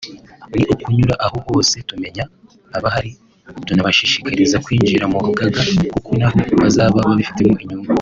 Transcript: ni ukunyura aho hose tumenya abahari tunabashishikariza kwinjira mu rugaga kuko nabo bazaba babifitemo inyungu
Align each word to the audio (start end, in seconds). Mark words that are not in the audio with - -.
ni 0.55 0.61
ukunyura 0.73 1.15
aho 1.25 1.37
hose 1.47 1.75
tumenya 1.89 2.23
abahari 2.77 3.11
tunabashishikariza 3.65 4.57
kwinjira 4.65 5.05
mu 5.11 5.17
rugaga 5.25 5.61
kuko 5.93 6.09
nabo 6.19 6.41
bazaba 6.61 7.07
babifitemo 7.09 7.55
inyungu 7.63 7.89